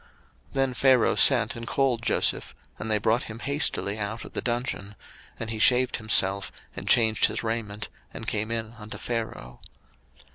[0.01, 0.09] 01:041:014
[0.53, 4.95] Then Pharaoh sent and called Joseph, and they brought him hastily out of the dungeon:
[5.39, 9.61] and he shaved himself, and changed his raiment, and came in unto Pharaoh.